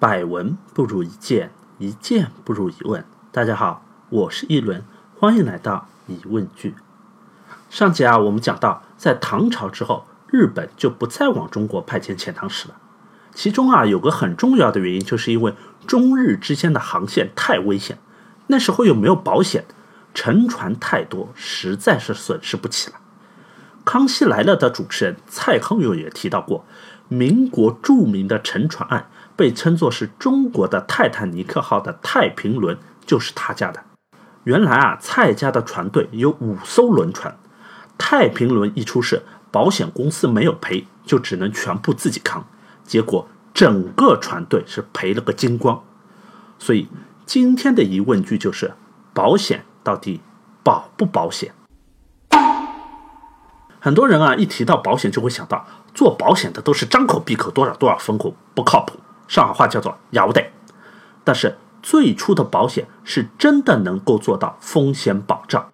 [0.00, 3.04] 百闻不如一见，一见不如一问。
[3.30, 4.82] 大家好，我是一轮，
[5.18, 6.74] 欢迎来到疑问句。
[7.68, 12.76] 上集啊，我们讲到，在唐朝之后，日本就不再往中国派遣遣唐使了。
[13.34, 15.54] 其中啊，有个很重要的原因，就是因为
[15.86, 17.98] 中日之间的航线太危险，
[18.46, 19.66] 那时候又没有保险，
[20.14, 22.96] 沉船太多，实在是损失不起了。
[23.84, 26.64] 康熙来了的主持人蔡康永也提到过，
[27.08, 29.10] 民国著名的沉船案，
[29.40, 32.76] 被称作是中国的泰坦尼克号的太平轮，
[33.06, 33.82] 就是他家的。
[34.44, 37.38] 原来啊，蔡家的船队有五艘轮船，
[37.96, 42.44] 太平轮一出事，保险公司没有赔，就只能全部自己扛。
[42.84, 45.82] 结果整个船队是赔了个精光，
[46.58, 46.88] 所以
[47.24, 48.74] 今天的疑问句就是：
[49.14, 50.20] 保险到底
[50.62, 51.54] 保不保险？
[53.80, 59.00] 很多人啊，一提到保险就会想到做保险的都是张口闭口多少多少风控，不靠谱。
[59.30, 60.50] 上海话叫做“摇得”。
[61.22, 65.70] 但是最初的保险是真的能够做到风险保障，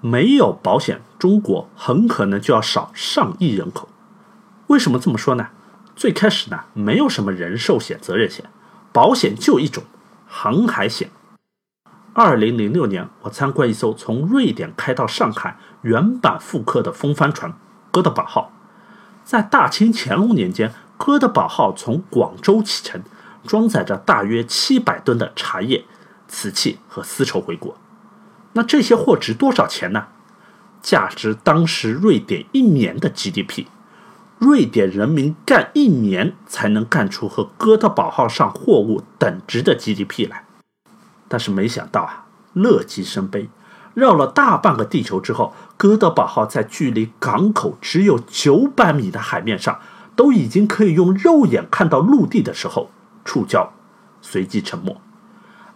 [0.00, 3.90] 没有保险，中国很可能就要少上亿人口。
[4.68, 5.48] 为什么这么说呢？
[5.94, 8.46] 最开始呢，没有什么人寿险、责任险，
[8.92, 9.84] 保险就一种
[10.26, 11.10] 航海险。
[12.14, 17.52] 二零零六年，我参观一艘从瑞典开到上海原版复刻的风帆船
[17.92, 18.52] “哥德堡号”。
[19.22, 23.02] 在大清乾隆年间，“哥德堡号”从广州启程，
[23.46, 25.84] 装载着大约七百吨的茶叶、
[26.26, 27.76] 瓷器和丝绸回国。
[28.52, 30.06] 那这些货值多少钱呢？
[30.82, 33.66] 价值当时瑞典一年的 GDP。
[34.38, 40.44] 瑞典人民干一年才能干出和哥德堡号上货物等值的 GDP 来，
[41.26, 43.48] 但是没想到啊，乐极生悲，
[43.94, 49.80] 绕了大半个地球之后，哥德堡号在距离港口只有九百米的海面上，
[50.16, 52.90] 都已经可以用肉眼看到陆地的时候，
[53.24, 53.68] 触礁，
[54.20, 55.00] 随即沉没。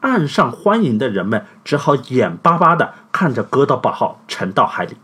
[0.00, 4.96] 岸上欢迎的人们只好眼巴巴地看着哥德堡号沉到海里。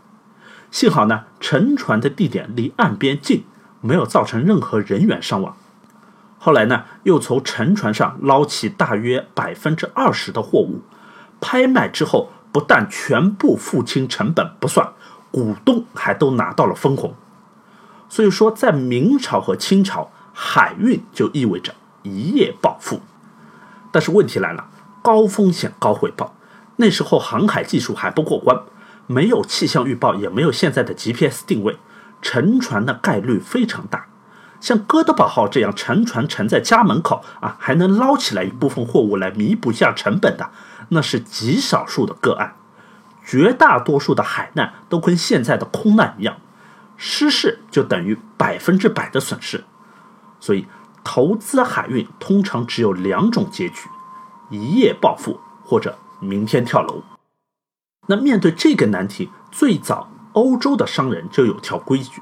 [0.71, 3.43] 幸好呢，沉船的地点离岸边近，
[3.81, 5.57] 没有造成任何人员伤亡。
[6.37, 10.81] 后来呢，又从沉船上捞起大约百分之二十的货物，
[11.41, 14.93] 拍卖之后，不但全部付清成本不算，
[15.31, 17.13] 股东还都拿到了分红。
[18.13, 23.01] 所以说，在明朝和清朝，海运就意味着一夜暴富。
[23.91, 24.67] 但是问题来了，
[25.01, 26.35] 高风险高回报，
[26.75, 28.55] 那时候航海技术还不过关。
[29.07, 31.77] 没有气象预报，也没有现在的 GPS 定位，
[32.21, 34.05] 沉船的概率非常大。
[34.61, 40.51] 像哥德堡号这样沉船沉在家门口啊，还能捞起来一部分货物来弥补一下成本的，
[40.89, 42.53] 那是极少数的个案。
[43.25, 46.37] 绝大多数的海难都跟现在的空难一样，
[46.97, 49.63] 失事就等于百分之百的损失。
[50.39, 50.67] 所以，
[51.03, 53.89] 投资海运通常只有两种结局：
[54.49, 57.03] 一夜暴富或者明天跳楼。
[58.07, 62.21] 那面对这个难题，最早欧洲的商人就有条规矩：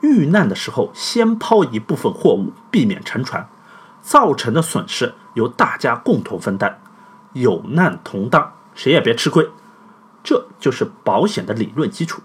[0.00, 3.48] 遇难的时候先抛一部分货物，避免沉船，
[4.00, 6.80] 造成的损失由大家共同分担，
[7.32, 9.50] 有难同当，谁也别吃亏。
[10.22, 12.22] 这就是保险的理论基础。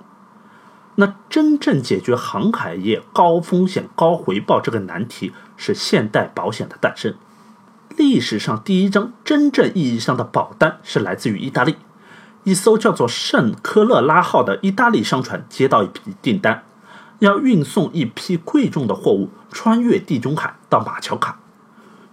[0.95, 7.15] 那真正解决航海业高风险高回报这个难题，是现代保险的诞生。
[7.95, 11.75] 历史上第一张真正意义上的保单是来自于意大利。
[12.43, 16.63] 一艘叫做“圣科勒拉号”的意大利商船接到一批订单，
[17.19, 21.39] 要运送一批贵重的货物穿越地中海到马乔卡。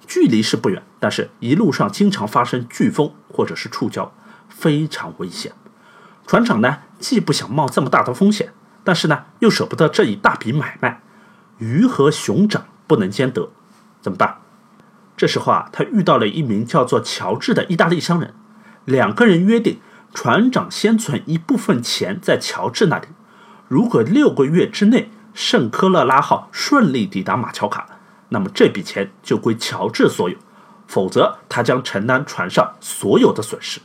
[0.06, 4.10] 距离是不远，但是一路上经常发生飓风或者是触礁，
[4.48, 5.52] 非常危险。
[6.26, 8.52] 船长呢，既不想冒这么大的风险，
[8.82, 11.00] 但是呢，又舍不得这一大笔买卖，
[11.58, 13.50] 鱼和熊掌不能兼得，
[14.00, 14.38] 怎么办？
[15.16, 18.34] 这时候啊，他遇到了一名叫做乔治的意大利商人，
[18.84, 19.80] 两个人约定。
[20.12, 23.06] 船长先存一部分钱在乔治那里，
[23.68, 27.86] 如果六个月之内圣科勒拉号顺利抵达马乔卡，
[28.30, 30.36] 那么这笔钱就归乔治所有；
[30.88, 33.80] 否则，他将承担船上所有的损失。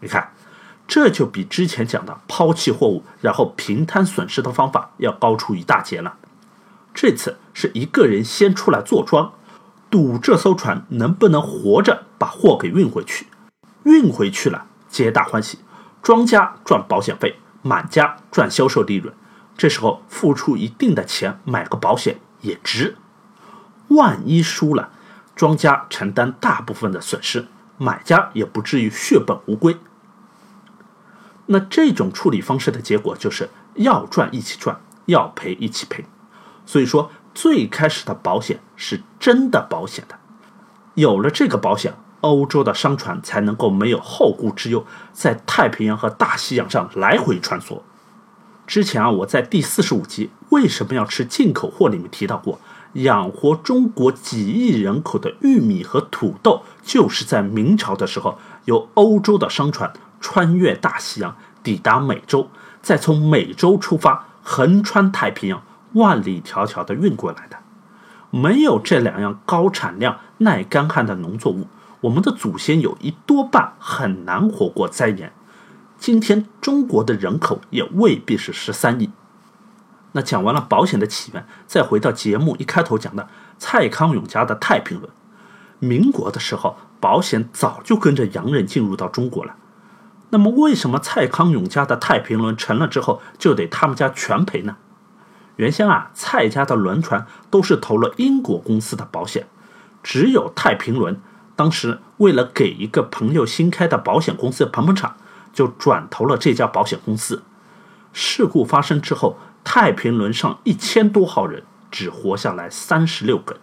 [0.00, 0.32] 你看，
[0.86, 6.16] 这就比之前讲的抛弃货物然后平摊损失的方法要高出一大截了。
[6.92, 9.32] 这次是一个人先出来坐庄，
[9.90, 13.26] 赌这艘船能不能活着把货给运回去，
[13.84, 14.66] 运回去了。
[14.88, 15.58] 皆大欢喜，
[16.02, 19.12] 庄家赚保险费，买家赚销售利润。
[19.56, 22.96] 这时候付出一定的钱买个保险也值。
[23.88, 24.90] 万一输了，
[25.34, 27.46] 庄家承担大部分的损失，
[27.76, 29.76] 买家也不至于血本无归。
[31.46, 36.04] 那这种处理方式的结果就是要赚一起赚，要赔一起赔。
[36.64, 40.18] 所以说，最开始的保险是真的保险的。
[40.94, 47.82] 有了这个保险，欧洲的商船才能够没有后顾之忧，在太平洋和大西洋上来回穿梭。
[48.66, 52.58] 之前啊，我在第四十五集为什么要吃进口货里面提到过，
[52.94, 59.92] 养活中国几亿人口的玉米和土豆，就是在明朝的时候，由欧洲的商船
[60.24, 62.48] 穿越大西洋，抵达美洲，
[62.80, 65.62] 再从美洲出发，横穿太平洋，
[65.92, 67.58] 万里迢迢的运过来的。
[68.30, 71.66] 没有这两样高产量、耐干旱的农作物，
[72.00, 75.30] 我们的祖先有一多半很难活过灾年。
[75.98, 79.10] 今天中国的人口也未必是十三亿。
[80.12, 83.28] 那讲完了保险的起源，再回到节目一开头讲的
[83.58, 85.12] 蔡康永家的太平轮。
[85.80, 89.54] 民国的时候，保险早就跟着洋人进入到中国了。
[90.34, 94.74] 那么，为什么蔡康永家的太平轮沉了之后就得他们家全赔呢？
[95.54, 99.46] 原先啊，蔡家的轮船都是投了英国公司的保险，
[100.02, 101.20] 只有太平轮，
[101.54, 105.14] 当时为了给一个朋友新开的保险公司捧捧场，
[105.52, 107.44] 就转投了这家保险公司。
[108.12, 113.60] 事故发生之后，太平轮上一千多号人只活下来三十六个，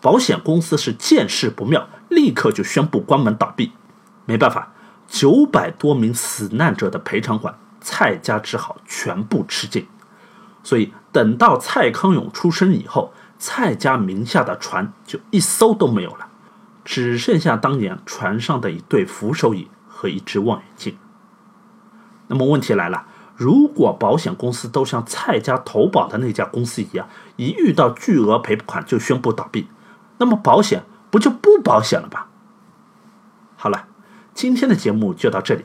[0.00, 3.72] 保险公司是见势不妙，立刻就宣布关门倒闭。
[4.24, 4.72] 没办法，
[5.08, 9.88] 九百多名死难者的赔偿款，蔡家只好全部吃尽。
[10.62, 16.28] 所以，等到蔡康永出生以后，蔡家名下的船就一艘都没有了，
[16.84, 20.98] 只剩下当年船上的一对扶手椅和一只望远镜。
[22.26, 29.68] 那么问题来了，如果保险公司都像蔡家投保的那家公司一样，一遇到巨额赔款就宣布倒闭，
[30.18, 32.28] 那么保险不就不保险了吧？
[33.56, 33.86] 好了，
[34.38, 35.64] 今天的节目就到这里，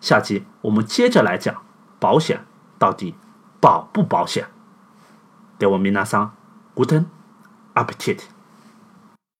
[0.00, 1.62] 下期我们接着来讲
[2.00, 2.44] 保险
[2.76, 3.14] 到底。
[3.60, 4.48] 保不保险？
[5.56, 6.34] 德文米娜桑
[6.74, 7.04] ，Guten
[7.74, 8.22] Appetit。